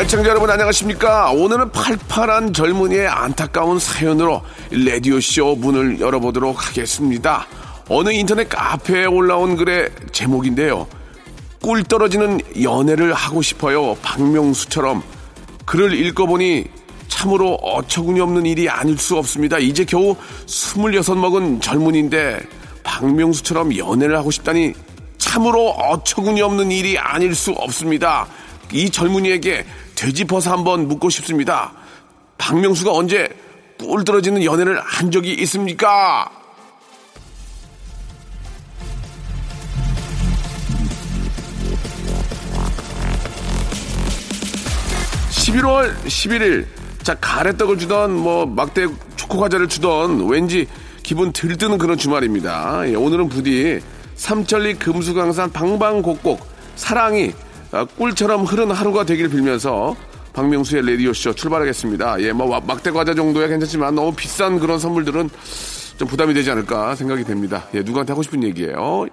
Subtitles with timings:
[0.00, 1.30] 애청자 여러분 안녕하십니까?
[1.30, 7.46] 오늘은 팔팔한 젊은이의 안타까운 사연으로 라디오쇼 문을 열어보도록 하겠습니다.
[7.86, 10.86] 어느 인터넷 카페에 올라온 글의 제목인데요.
[11.60, 15.02] 꿀 떨어지는 연애를 하고 싶어요 박명수처럼.
[15.66, 16.64] 글을 읽어보니
[17.08, 19.58] 참으로 어처구니 없는 일이 아닐 수 없습니다.
[19.58, 20.16] 이제 겨우
[20.46, 22.40] 26 먹은 젊은인데
[22.84, 24.72] 박명수처럼 연애를 하고 싶다니
[25.18, 28.26] 참으로 어처구니 없는 일이 아닐 수 없습니다.
[28.72, 29.66] 이 젊은이에게
[30.00, 31.72] 되짚어서 한번 묻고 싶습니다.
[32.38, 33.28] 박명수가 언제
[33.78, 36.30] 꿀 떨어지는 연애를 한 적이 있습니까?
[45.28, 46.66] 11월 11일
[47.02, 50.66] 자 가래떡을 주던 뭐 막대 초코 과자를 주던 왠지
[51.02, 52.88] 기분 들뜨는 그런 주말입니다.
[52.88, 53.80] 예, 오늘은 부디
[54.14, 56.40] 삼천리 금수강산 방방곡곡
[56.76, 57.32] 사랑이
[57.72, 59.94] 아, 꿀처럼 흐른 하루가 되길 빌면서
[60.32, 62.20] 박명수의 레디오쇼 출발하겠습니다.
[62.22, 65.30] 예, 뭐 막대 과자 정도야 괜찮지만 너무 비싼 그런 선물들은
[65.98, 67.66] 좀 부담이 되지 않을까 생각이 됩니다.
[67.74, 69.06] 예, 누구한테 하고 싶은 얘기예요.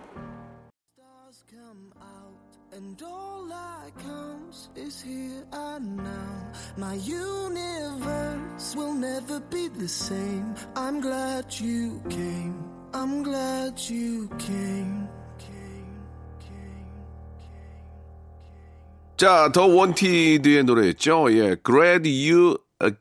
[19.17, 21.33] 자, 더 원티드의 노래였죠.
[21.33, 22.57] 예, Glad You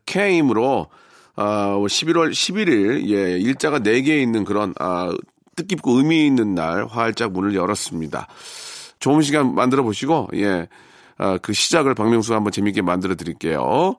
[0.07, 0.87] Came으로
[1.35, 5.13] 어, 11월 11일 예, 일자가 4개 있는 그런 아,
[5.55, 8.27] 뜻깊고 의미 있는 날 활짝 문을 열었습니다.
[8.99, 10.67] 좋은 시간 만들어 보시고 예.
[11.19, 13.97] 아, 그 시작을 박명수가 한번 재밌게 만들어 드릴게요.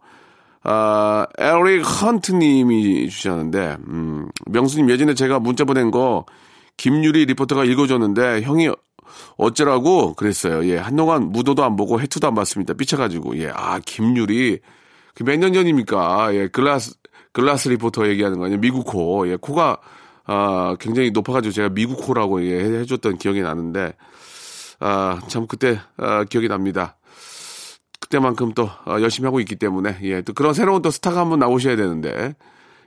[0.64, 6.26] 아, 에릭 헌트 님이 주셨는데, 음, 명수님 예전에 제가 문자 보낸 거
[6.76, 8.70] 김유리 리포터가 읽어줬는데 형이
[9.36, 10.64] 어쩌라고 그랬어요.
[10.68, 12.74] 예, 한동안 무도도 안 보고 해투도 안 봤습니다.
[12.74, 13.38] 삐쳐가지고.
[13.38, 14.60] 예, 아, 김유리.
[15.14, 16.34] 그 몇 년 전입니까?
[16.34, 16.94] 예, 글라스,
[17.32, 18.60] 글라스 리포터 얘기하는 거 아니에요?
[18.60, 19.28] 미국 코.
[19.28, 19.78] 예, 코가,
[20.26, 23.94] 아, 굉장히 높아가지고 제가 미국 코라고 예, 해줬던 기억이 나는데,
[24.80, 26.96] 아, 참 그때, 아, 기억이 납니다.
[28.00, 31.76] 그때만큼 또 아, 열심히 하고 있기 때문에, 예, 또 그런 새로운 또 스타가 한번 나오셔야
[31.76, 32.34] 되는데,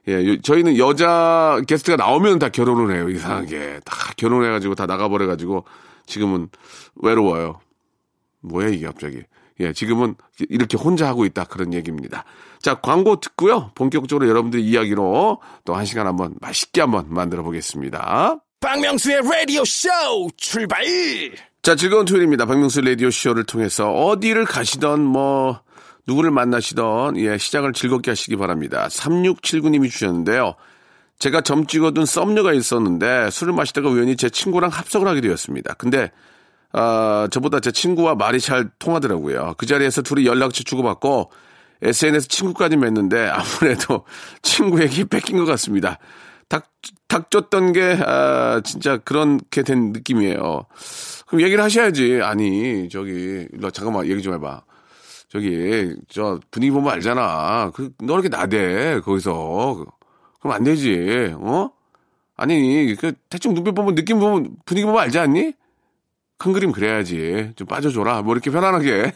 [0.07, 3.81] 예, 저희는 여자 게스트가 나오면 다 결혼을 해요, 이상하게.
[3.85, 5.65] 다 결혼해가지고 다 나가버려가지고,
[6.11, 6.49] 지금은
[6.95, 7.59] 외로워요.
[8.41, 9.23] 뭐야 이게 갑자기.
[9.59, 10.15] 예, 지금은
[10.49, 12.25] 이렇게 혼자 하고 있다 그런 얘기입니다.
[12.61, 13.71] 자, 광고 듣고요.
[13.75, 18.37] 본격적으로 여러분들의 이야기로 또 한 시간 한번 맛있게 한번 만들어 보겠습니다.
[18.59, 19.89] 박명수의 라디오 쇼
[20.37, 20.83] 출발!
[21.63, 22.45] 자, 즐거운 토요일입니다.
[22.45, 25.61] 박명수 라디오 쇼를 통해서 어디를 가시던 뭐
[26.07, 28.87] 누구를 만나시던 예, 시작을 즐겁게 하시기 바랍니다.
[28.89, 30.55] 3679님이 주셨는데요.
[31.21, 35.75] 제가 점 찍어둔 썸녀가 있었는데 술을 마시다가 우연히 제 친구랑 합석을 하게 되었습니다.
[35.75, 36.09] 근데
[36.73, 39.53] 아, 저보다 제 친구와 말이 잘 통하더라고요.
[39.59, 41.31] 그 자리에서 둘이 연락처 주고받고
[41.83, 44.03] SNS 친구까지 맺는데 아무래도
[44.41, 45.99] 친구에게 뺏긴 것 같습니다.
[46.49, 46.71] 닥,
[47.07, 50.65] 닥 쫓던 게, 아, 진짜 그렇게 된 느낌이에요.
[51.27, 52.21] 그럼 얘기를 하셔야지.
[52.23, 54.63] 아니, 저기, 너 잠깐만 얘기 좀 해봐.
[55.29, 57.71] 저기, 저 분위기 보면 알잖아.
[57.75, 59.85] 그, 너 이렇게 나대, 거기서.
[60.41, 61.33] 그럼 안 되지.
[61.37, 61.71] 어?
[62.35, 65.53] 아니, 그 대충 눈빛 보면 느낌 보면 분위기 보면 알지 않니?
[66.37, 67.51] 큰 그림 그래야지.
[67.55, 68.23] 좀 빠져줘라.
[68.23, 69.13] 뭐 이렇게 편안하게.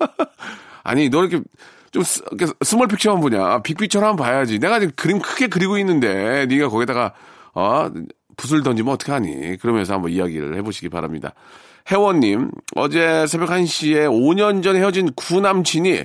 [0.84, 1.44] 아니, 너 이렇게
[1.90, 2.22] 좀 스,
[2.64, 3.62] small picture만 보냐.
[3.62, 4.60] 빅피처럼 봐야지.
[4.60, 7.12] 내가 지금 그림 크게 그리고 있는데 네가 거기다가
[7.54, 7.90] 어
[8.36, 9.56] 붓을 던지면 어떡하니.
[9.56, 11.34] 그러면서 한번 이야기를 해보시기 바랍니다.
[11.90, 16.04] 혜원님, 어제 새벽 1시에 5년 전에 헤어진 구남친이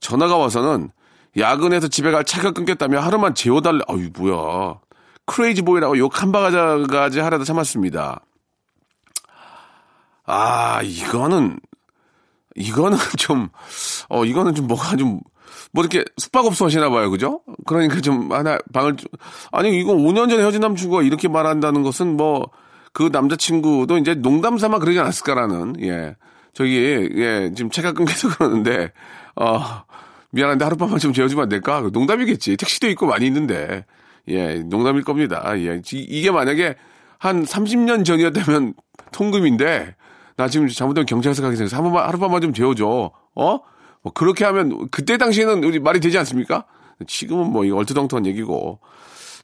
[0.00, 0.90] 전화가 와서는
[1.36, 3.80] 야근해서 집에 갈 차가 끊겼다며 하루만 재워달래.
[3.88, 4.78] 아유, 뭐야.
[5.26, 8.20] 크레이지 보이라고 욕 한 바가지 하려다 참았습니다.
[10.24, 11.58] 아, 이거는,
[12.54, 13.48] 이거는 좀,
[14.08, 15.20] 어, 이거는 좀 뭐가 좀,
[15.72, 17.10] 뭐 이렇게 숙박업소 하시나 봐요.
[17.10, 17.40] 그죠?
[17.66, 19.08] 그러니까 좀 하나, 방을 좀,
[19.52, 22.50] 아니, 이거 5년 전에 헤어진 남친구가 이렇게 말한다는 것은 뭐,
[22.92, 26.16] 그 남자친구도 이제 농담 삼아 그러지 않았을까라는, 예.
[26.52, 28.92] 저기, 예, 지금 차가 끊겨서 그러는데,
[29.36, 29.84] 어,
[30.32, 31.80] 미안한데 하룻밤만 좀 재워주면 안 될까?
[31.92, 32.56] 농담이겠지.
[32.56, 33.84] 택시도 있고 많이 있는데.
[34.28, 35.42] 예, 농담일 겁니다.
[35.56, 35.80] 예.
[35.92, 36.76] 이게 만약에
[37.18, 38.74] 한 30년 전이었다면
[39.12, 39.94] 통금인데,
[40.36, 43.10] 나 지금 잘못하면 경찰서 가기 전에 한 번만, 하룻밤만 좀 재워줘.
[43.34, 43.60] 어?
[44.02, 46.64] 뭐 그렇게 하면 그때 당시에는 우리 말이 되지 않습니까?
[47.06, 48.80] 지금은 뭐 얼토당토한 얘기고.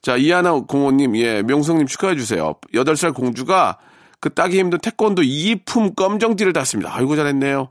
[0.01, 2.53] 자, 이하나 공호님, 예, 명성님 축하해주세요.
[2.73, 3.79] 8살 공주가
[4.25, 6.91] 그 따기 힘든 태권도 이품 검정띠를 땄습니다.
[6.95, 7.69] 아이고, 잘했네요.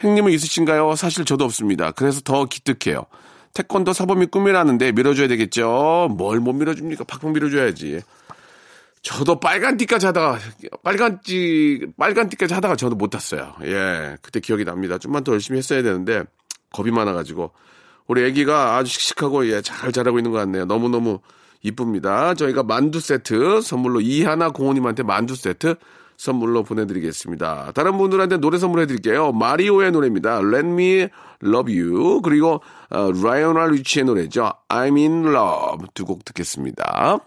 [0.00, 0.96] 형님은 있으신가요?
[0.96, 1.92] 사실 저도 없습니다.
[1.92, 3.06] 그래서 더 기특해요.
[3.54, 6.08] 태권도 사범이 꿈이라는데 밀어줘야 되겠죠?
[6.18, 7.04] 뭘 못 밀어줍니까?
[7.04, 8.00] 팍팍 밀어줘야지.
[9.02, 10.40] 저도 빨간 띠까지 하다가,
[10.82, 13.54] 빨간 띠, 빨간 띠까지 하다가 저도 못 탔어요.
[13.62, 14.98] 예, 그때 기억이 납니다.
[14.98, 16.24] 좀만 더 열심히 했어야 되는데,
[16.72, 17.52] 겁이 많아가지고.
[18.08, 20.64] 우리 애기가 아주 씩씩하고, 예, 잘 자라고 있는 것 같네요.
[20.64, 21.20] 너무 너무
[21.62, 22.34] 이쁩니다.
[22.34, 25.76] 저희가 만두 세트 선물로 이하나 공호님한테 만두 세트
[26.16, 27.72] 선물로 보내드리겠습니다.
[27.72, 29.32] 다른 분들한테 노래 선물해드릴게요.
[29.32, 30.38] 마리오의 노래입니다.
[30.40, 31.08] Let Me
[31.42, 32.60] Love You 그리고
[32.90, 34.52] 어, 라이오나 리치의 노래죠.
[34.68, 37.18] I'm in Love 두 곡 듣겠습니다.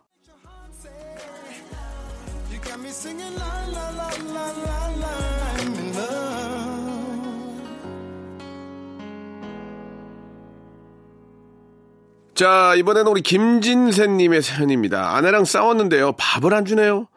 [12.36, 15.16] 자, 이번에는 우리 김진세님의 사연입니다.
[15.16, 16.12] 아내랑 싸웠는데요.
[16.18, 17.08] 밥을 안 주네요.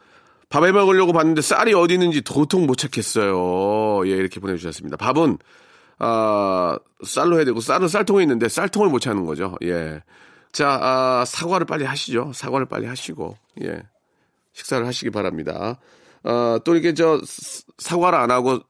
[0.49, 4.07] 밥해 먹으려고 봤는데 쌀이 어디 있는지 도통 못 찾겠어요.
[4.07, 4.97] 예, 이렇게 보내주셨습니다.
[4.97, 5.39] 밥은,
[5.99, 9.57] 아, 쌀로 해야 되고, 쌀은 쌀통에 있는데 쌀통을 못 찾는 거죠.
[9.65, 10.03] 예.
[10.53, 12.31] 자, 아, 사과를 빨리 하시죠.
[12.33, 13.83] 사과를 빨리 하시고, 예.
[14.53, 15.81] 식사를 하시기 바랍니다.
[16.23, 17.21] 아, 또 이렇게 저,
[17.79, 18.61] 사과를 안 하고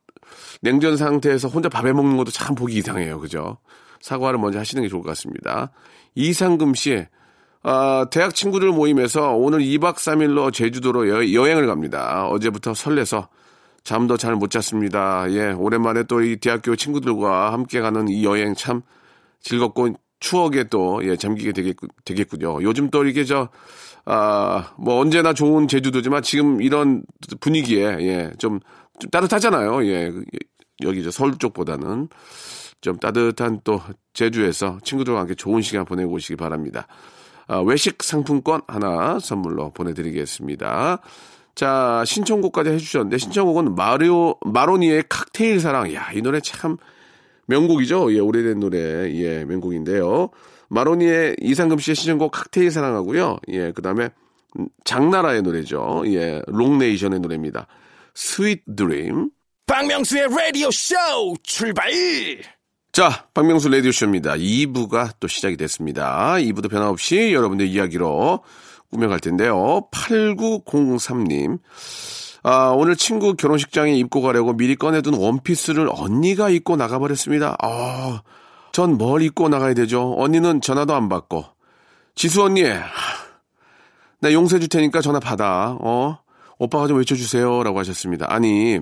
[0.62, 3.20] 냉전 상태에서 혼자 밥해 먹는 것도 참 보기 이상해요.
[3.20, 3.58] 그죠?
[4.00, 5.70] 사과를 먼저 하시는 게 좋을 것 같습니다.
[6.14, 7.06] 이상금 씨,
[7.62, 12.26] 아, 대학 친구들 모임에서 오늘 2박 3일로 제주도로 여, 행을 갑니다.
[12.28, 13.28] 어제부터 설레서
[13.84, 15.30] 잠도 잘 못 잤습니다.
[15.32, 18.82] 예, 오랜만에 또 이 대학교 친구들과 함께 가는 이 여행 참
[19.40, 19.90] 즐겁고
[20.20, 22.62] 추억에 또, 예, 잠기게 되겠, 되겠군요.
[22.62, 23.48] 요즘 또 이게 저,
[24.04, 27.02] 아, 뭐 언제나 좋은 제주도지만 지금 이런
[27.40, 28.58] 분위기에, 예, 좀,
[28.98, 29.84] 좀 따뜻하잖아요.
[29.86, 30.12] 예,
[30.82, 32.08] 여기 저 서울 쪽보다는.
[32.80, 33.80] 좀 따뜻한 또
[34.12, 36.86] 제주에서 친구들과 함께 좋은 시간 보내고 오시기 바랍니다.
[37.46, 41.00] 아, 외식 상품권 하나 선물로 보내드리겠습니다.
[41.54, 45.92] 자, 신청곡까지 해주셨는데, 신청곡은 마리오, 마로니에의 칵테일 사랑.
[45.94, 46.76] 야, 이 노래 참
[47.46, 48.14] 명곡이죠?
[48.14, 48.78] 예, 오래된 노래.
[49.14, 50.28] 예, 명곡인데요.
[50.68, 53.38] 마로니에의 이상금 씨의 신청곡 칵테일 사랑하고요.
[53.48, 54.10] 예, 그 다음에
[54.84, 56.02] 장나라의 노래죠.
[56.06, 57.66] 예, Long Nation의 노래입니다.
[58.14, 59.30] Sweet Dream.
[59.66, 60.94] 박명수의 라디오 쇼
[61.42, 61.90] 출발!
[62.98, 64.32] 자, 박명수 레디오쇼입니다.
[64.32, 66.32] 2부가 또 시작이 됐습니다.
[66.32, 68.42] 2부도 변함없이 여러분들 이야기로
[68.90, 69.86] 꾸며갈 텐데요.
[69.92, 71.60] 8903님.
[72.42, 77.56] 아, 오늘 친구 결혼식장에 입고 가려고 미리 꺼내둔 원피스를 언니가 입고 나가버렸습니다.
[77.62, 78.22] 아,
[78.72, 80.16] 전 뭘 입고 나가야 되죠?
[80.18, 81.44] 언니는 전화도 안 받고.
[82.16, 82.64] 지수 언니,
[84.20, 85.76] 나 용서해 줄 테니까 전화 받아.
[85.80, 86.18] 어?
[86.58, 87.62] 오빠가 좀 외쳐주세요.
[87.62, 88.26] 라고 하셨습니다.
[88.28, 88.80] 아니,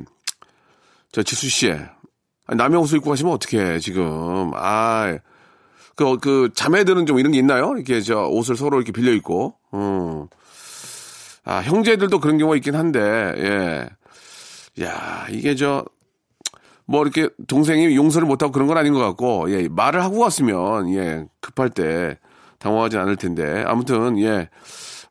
[1.13, 1.75] 저 지수 씨,
[2.49, 4.53] 남의 옷을 입고 가시면 어떡해, 지금.
[4.55, 5.19] 아,
[5.97, 7.73] 그, 그, 자매들은 좀 이런 게 있나요?
[7.75, 9.55] 이렇게 저 옷을 서로 이렇게 빌려 입고.
[9.75, 10.29] 음.
[11.45, 14.85] 아, 형제들도 그런 경우가 있긴 한데, 예.
[14.85, 15.85] 야, 이게 저,
[16.85, 21.25] 뭐 이렇게 동생이 용서를 못하고 그런 건 아닌 것 같고, 예, 말을 하고 갔으면, 예,
[21.41, 22.19] 급할 때
[22.59, 23.65] 당황하진 않을 텐데.
[23.67, 24.51] 아무튼, 예.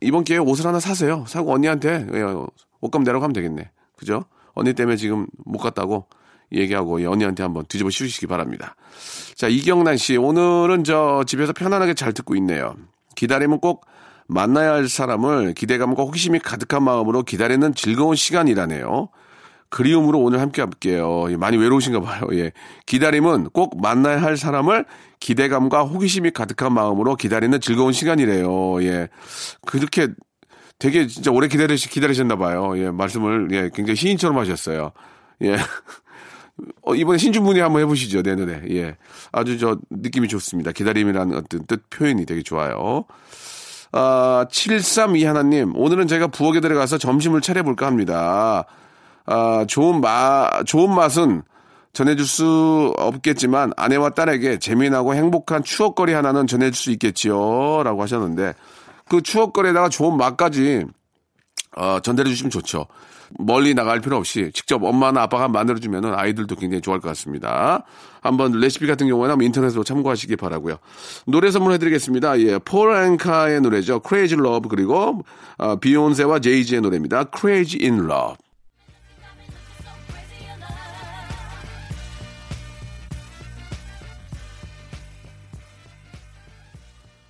[0.00, 1.24] 이번 기회에 옷을 하나 사세요.
[1.26, 2.22] 사고 언니한테, 예,
[2.80, 3.70] 옷감 내려가면 되겠네.
[3.96, 4.24] 그죠?
[4.54, 6.06] 언니 때문에 지금 못 갔다고.
[6.52, 8.76] 얘기하고 연희한테 한번 뒤집어 씌우시기 바랍니다.
[9.34, 10.16] 자, 이경란 씨.
[10.16, 12.76] 오늘은 저 집에서 편안하게 잘 듣고 있네요.
[13.16, 13.86] 기다리면 꼭
[14.28, 19.08] 만나야 할 사람을 기대감과 호기심이 가득한 마음으로 기다리는 즐거운 시간이라네요.
[19.68, 21.26] 그리움으로 오늘 함께 할게요.
[21.30, 22.22] 예, 많이 외로우신가 봐요.
[22.32, 22.52] 예.
[22.86, 24.84] 기다림은 꼭 만나야 할 사람을
[25.20, 28.82] 기대감과 호기심이 가득한 마음으로 기다리는 즐거운 시간이래요.
[28.84, 29.08] 예.
[29.66, 30.08] 그렇게
[30.78, 32.78] 되게 진짜 오래 기다리시, 기다리셨나 봐요.
[32.78, 32.90] 예.
[32.90, 33.70] 말씀을, 예.
[33.74, 34.92] 굉장히 시인처럼 하셨어요.
[35.42, 35.56] 예.
[36.82, 38.22] 어, 이번에 신춘분이 한번 해보시죠.
[38.22, 38.62] 내년에.
[38.70, 38.96] 예.
[39.32, 40.72] 아주 저 느낌이 좋습니다.
[40.72, 43.04] 기다림이라는 어떤 뜻 표현이 되게 좋아요.
[43.92, 45.76] 아, 732 하나님.
[45.76, 48.64] 오늘은 제가 부엌에 들어가서 점심을 차려볼까 합니다.
[49.26, 51.42] 아, 좋은 마, 좋은 맛은
[51.92, 57.82] 전해줄 수 없겠지만 아내와 딸에게 재미나고 행복한 추억거리 하나는 전해줄 수 있겠지요.
[57.84, 58.54] 라고 하셨는데
[59.08, 60.84] 그 추억거리에다가 좋은 맛까지
[61.76, 62.86] 어, 전달해 주시면 좋죠.
[63.38, 67.84] 멀리 나갈 필요 없이 직접 엄마나 아빠가 만들어주면 아이들도 굉장히 좋아할 것 같습니다.
[68.20, 70.78] 한번 레시피 같은 경우는 한번 인터넷으로 참고하시기 바라고요.
[71.26, 72.40] 노래 선물해드리겠습니다.
[72.40, 74.00] 예, 폴 앵카의 노래죠.
[74.06, 75.22] Crazy Love 그리고
[75.58, 77.24] 어, 비욘세와 제이지의 노래입니다.
[77.36, 78.36] Crazy in Love.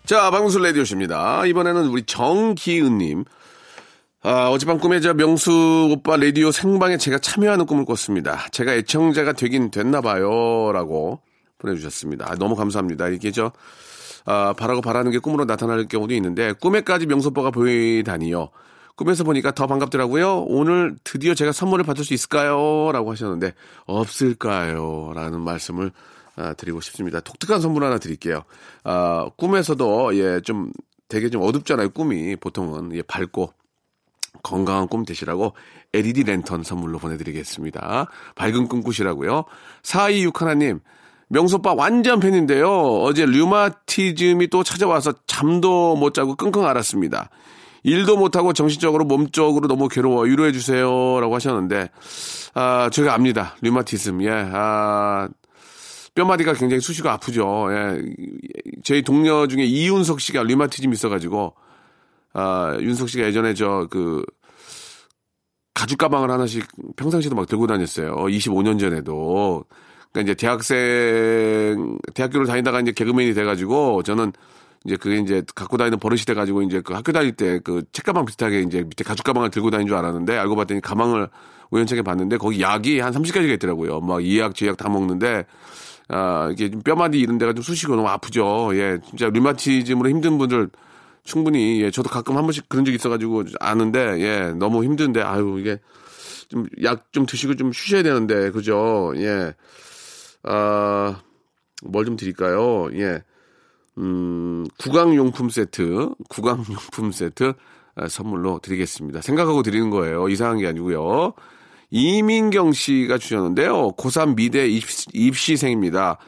[0.06, 1.46] 자, 방송 레디오십니다.
[1.46, 3.24] 이번에는 우리 정기은님.
[4.28, 8.48] 아, 어젯밤 꿈에 저 명수 오빠 라디오 생방에 제가 참여하는 꿈을 꿨습니다.
[8.50, 10.72] 제가 애청자가 되긴 됐나 봐요.
[10.72, 11.20] 라고
[11.58, 12.26] 보내주셨습니다.
[12.28, 13.06] 아, 너무 감사합니다.
[13.10, 13.52] 이게 저,
[14.24, 18.48] 아, 바라고 바라는 게 꿈으로 나타날 경우도 있는데, 꿈에까지 명소빠가 보이다니요.
[18.96, 20.46] 꿈에서 보니까 더 반갑더라고요.
[20.48, 22.90] 오늘 드디어 제가 선물을 받을 수 있을까요?
[22.92, 23.54] 라고 하셨는데,
[23.86, 25.12] 없을까요?
[25.14, 25.92] 라는 말씀을
[26.34, 27.20] 아, 드리고 싶습니다.
[27.20, 28.42] 독특한 선물 하나 드릴게요.
[28.82, 30.72] 아, 꿈에서도, 예, 좀
[31.06, 31.90] 되게 좀 어둡잖아요.
[31.90, 32.34] 꿈이.
[32.34, 32.92] 보통은.
[32.96, 33.52] 예, 밝고.
[34.46, 35.54] 건강한 꿈 되시라고
[35.92, 38.08] LED 랜턴 선물로 보내드리겠습니다.
[38.34, 39.44] 밝은 꿈 꾸시라고요.
[39.82, 40.80] 426 하나님,
[41.28, 42.68] 명소빠 완전 팬인데요.
[43.02, 47.30] 어제 류마티즘이 또 찾아와서 잠도 못 자고 끙끙 앓았습니다.
[47.82, 51.90] 일도 못하고 정신적으로 몸적으로 너무 괴로워 위로해 주세요라고 하셨는데
[52.54, 55.28] 아 제가 압니다 류마티즘 예 아.
[56.16, 57.68] 뼈마디가 굉장히 수시고 아프죠.
[57.70, 58.02] 예.
[58.82, 61.54] 저희 동료 중에 이윤석 씨가 류마티즘 있어가지고,
[62.32, 64.24] 아, 윤석 씨가 예전에 저, 그,
[65.76, 66.66] 가죽 가방을 하나씩
[66.96, 68.14] 평상시에도 막 들고 다녔어요.
[68.16, 69.66] 25년 전에도.
[70.10, 74.32] 그러니까 이제 대학생, 대학교를 다니다가 이제 개그맨이 돼가지고, 저는
[74.86, 78.62] 이제 그게 이제 갖고 다니는 버릇이 돼가지고 이제 그 학교 다닐 때 그 책가방 비슷하게
[78.62, 81.28] 이제 밑에 가죽 가방을 들고 다니는 줄 알았는데 알고 봤더니 가방을
[81.70, 84.00] 우연찮게 봤는데 거기 약이 한 30가지가 있더라고요.
[84.00, 85.44] 막 이약, 제약 다 먹는데
[86.08, 88.70] 아, 이게 좀 뼈마디 이런 데가 좀 쑤시고 너무 아프죠.
[88.74, 90.70] 예, 진짜 류마티즘으로 힘든 분들
[91.26, 95.78] 충분히, 예, 저도 가끔 한 번씩 그런 적 있어가지고 아는데, 예, 너무 힘든데, 아유, 이게
[96.48, 99.12] 좀 약좀 드시고 좀 쉬셔야 되는데, 그죠?
[99.16, 99.54] 예.
[100.44, 101.20] 아,
[101.84, 102.88] 뭘 좀 드릴까요?
[102.94, 103.22] 예.
[103.98, 107.54] 음, 구강용품 세트, 구강용품 세트
[107.96, 109.22] 아, 선물로 드리겠습니다.
[109.22, 110.28] 생각하고 드리는 거예요.
[110.28, 111.32] 이상한 게 아니고요.
[111.90, 113.92] 이민경 씨가 주셨는데요.
[113.92, 116.18] 고3 미대 입시, 생입니다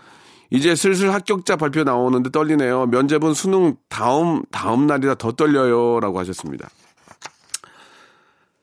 [0.51, 2.87] 이제 슬슬 합격자 발표 나오는데 떨리네요.
[2.87, 6.01] 면접은 수능 다음, 다음 날이라 더 떨려요.
[6.01, 6.69] 라고 하셨습니다.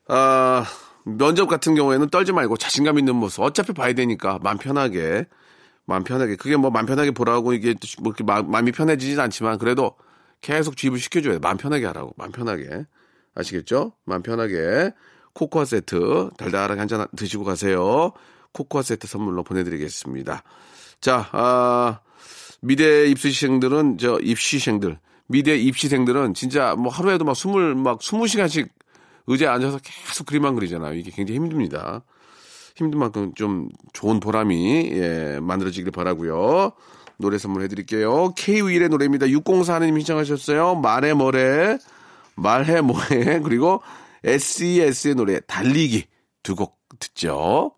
[0.07, 0.65] 아,
[1.03, 3.41] 면접 같은 경우에는 떨지 말고 자신감 있는 모습.
[3.41, 5.25] 어차피 봐야 되니까 마음 편하게.
[5.85, 6.35] 마음 편하게.
[6.35, 9.95] 그게 뭐 마음 편하게 보라고 이게 뭐 이렇게 마, 마음이 편해지진 않지만 그래도
[10.41, 11.39] 계속 주입을 시켜줘야 돼.
[11.39, 12.13] 마음 편하게 하라고.
[12.17, 12.85] 마음 편하게.
[13.35, 13.93] 아시겠죠?
[14.05, 14.91] 마음 편하게.
[15.33, 18.11] 코코아 세트 달달하게 한 잔 드시고 가세요.
[18.53, 20.41] 코코아 세트 선물로 보내드리겠습니다.
[21.05, 21.99] 자, 아,
[22.61, 24.97] 미대 입시생들은, 저, 입시생들,
[25.27, 28.73] 미대 입시생들은 진짜 뭐 하루에도 막 스물, 막 스무 시간씩
[29.27, 30.95] 의자에 앉아서 계속 그림만 그리잖아요.
[30.95, 32.03] 이게 굉장히 힘듭니다.
[32.75, 36.71] 힘든 만큼 좀 좋은 보람이, 예, 만들어지길 바라고요
[37.19, 38.33] 노래 선물해 드릴게요.
[38.35, 39.27] K-윌의 노래입니다.
[39.27, 40.73] 604님 신청하셨어요.
[40.73, 41.77] 말해 뭐래,
[42.35, 43.83] 말해 뭐해, 그리고
[44.23, 46.05] SES의 노래 달리기
[46.41, 47.75] 두 곡 듣죠.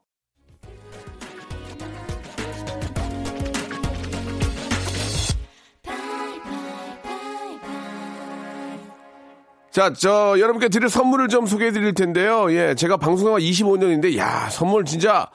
[9.78, 12.52] 자, 저 여러분께 드릴 선물을 좀 소개해 드릴 텐데요.
[12.52, 15.30] 예, 제가 방송한 25년인데 야, 선물 진짜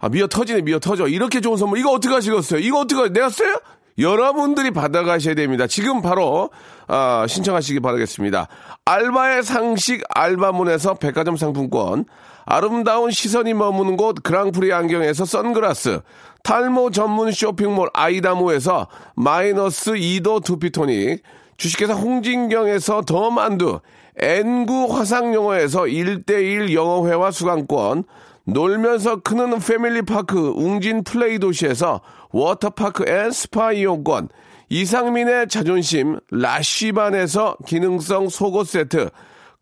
[0.00, 1.06] 아, 미어 터지네, 미어 터져.
[1.06, 2.58] 이렇게 좋은 선물 이거 어떻게 하시겠어요?
[2.58, 3.60] 이거 어떻게 내가 써요?
[3.96, 5.68] 여러분들이 받아가셔야 됩니다.
[5.68, 6.50] 지금 바로
[6.88, 8.48] 아, 신청하시기 바라겠습니다.
[8.86, 12.06] 알바의 상식 알바문에서 백화점 상품권,
[12.44, 16.00] 아름다운 시선이 머무는 곳 그랑프리 안경에서 선글라스,
[16.42, 21.22] 탈모 전문 쇼핑몰 아이다모에서 마이너스 2도 두피토닉,
[21.56, 23.80] 주식회사 홍진경에서 더 만두,
[24.16, 28.04] N구 화상영어에서 1대1 영어회화 수강권,
[28.44, 34.28] 놀면서 크는 패밀리파크 웅진 플레이 도시에서 워터파크 and 스파 이용권,
[34.68, 39.10] 이상민의 자존심 라쉬반에서 기능성 속옷 세트,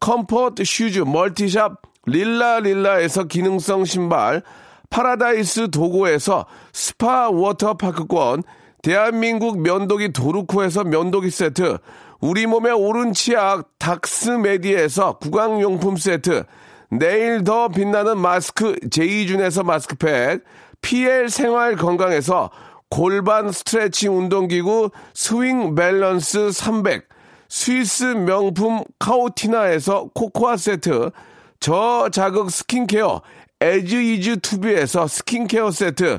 [0.00, 4.42] 컴포트 슈즈 멀티샵 릴라릴라에서 기능성 신발,
[4.90, 8.42] 파라다이스 도고에서 스파 워터파크권,
[8.84, 11.78] 대한민국 면도기 도루코에서 면도기 세트,
[12.20, 16.44] 우리 몸에 옳은 치약 닥스메디에서 구강용품 세트,
[16.90, 20.44] 내일 더 빛나는 마스크 제이준에서 마스크팩,
[20.82, 22.50] PL 생활 건강에서
[22.90, 27.08] 골반 스트레칭 운동기구 스윙 밸런스 300,
[27.48, 31.10] 스위스 명품 카오티나에서 코코아 세트,
[31.58, 33.22] 저자극 스킨케어
[33.62, 36.18] 에즈이즈 투비에서 스킨케어 세트,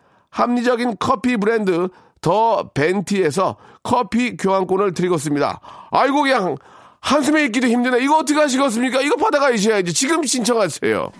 [0.31, 1.89] 합리적인 커피 브랜드
[2.21, 5.59] 더 벤티에서 커피 교환권을 드리겠습니다.
[5.91, 6.55] 아이고 그냥
[7.01, 8.03] 한숨에 있기도 힘드네.
[8.03, 9.01] 이거 어떻게 하시겠습니까?
[9.01, 9.93] 이거 받아가셔야지.
[9.93, 11.11] 지금 신청하세요.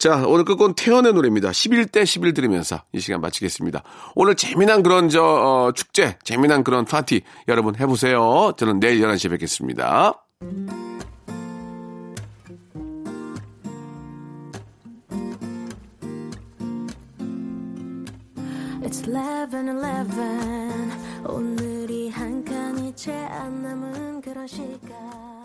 [0.00, 1.50] 자, 오늘 끝곡은 태연의 노래입니다.
[1.50, 3.82] 11대 11 들으면서 이 시간 마치겠습니다.
[4.14, 8.54] 오늘 재미난 그런 저 어, 축제, 재미난 그런 파티 여러분 해보세요.
[8.56, 10.14] 저는 내일 11시에 뵙겠습니다.
[18.82, 25.39] It's 11, 11 오늘이 한 칸이 채 안 남은 그런 시간